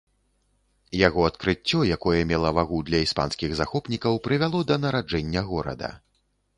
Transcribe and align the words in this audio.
Яго 1.07 1.25
адкрыццё, 1.29 1.83
якое 1.97 2.21
мела 2.31 2.49
вагу 2.61 2.81
для 2.89 2.99
іспанскіх 3.11 3.55
захопнікаў, 3.63 4.21
прывяло 4.27 4.67
да 4.73 4.83
нараджэння 4.83 5.49
горада. 5.53 5.97